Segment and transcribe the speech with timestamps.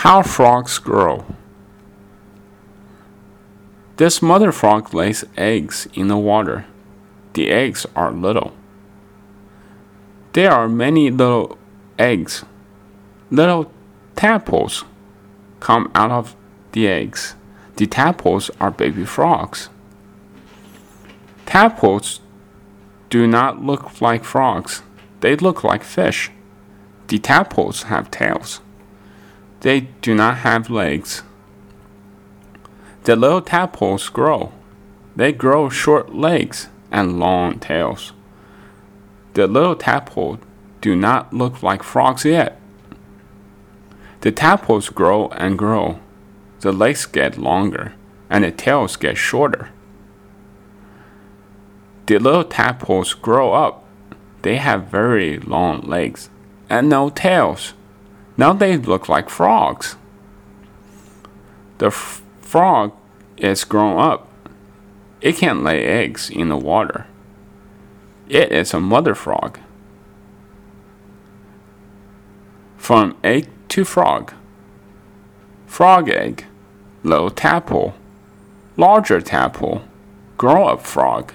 [0.00, 1.26] How frogs grow.
[3.98, 6.64] This mother frog lays eggs in the water.
[7.34, 8.54] The eggs are little.
[10.32, 11.58] There are many little
[11.98, 12.46] eggs.
[13.30, 13.70] Little
[14.16, 14.86] tadpoles
[15.60, 16.34] come out of
[16.72, 17.34] the eggs.
[17.76, 19.68] The tadpoles are baby frogs.
[21.44, 22.20] Tadpoles
[23.10, 24.82] do not look like frogs.
[25.20, 26.30] They look like fish.
[27.08, 28.62] The tadpoles have tails.
[29.60, 31.22] They do not have legs.
[33.04, 34.52] The little tadpoles grow.
[35.16, 38.12] They grow short legs and long tails.
[39.34, 40.38] The little tadpole
[40.80, 42.58] do not look like frogs yet.
[44.22, 46.00] The tadpoles grow and grow.
[46.60, 47.94] The legs get longer
[48.28, 49.70] and the tails get shorter.
[52.06, 53.84] The little tadpoles grow up.
[54.42, 56.30] They have very long legs
[56.68, 57.74] and no tails.
[58.40, 59.96] Now they look like frogs.
[61.76, 62.94] The f- frog
[63.36, 64.32] is grown up.
[65.20, 67.06] It can't lay eggs in the water.
[68.30, 69.58] It is a mother frog.
[72.78, 74.32] From egg to frog.
[75.66, 76.46] Frog egg,
[77.02, 77.92] little tadpole,
[78.78, 79.82] larger tadpole,
[80.38, 81.34] grown up frog.